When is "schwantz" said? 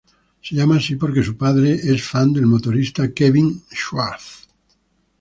3.71-4.47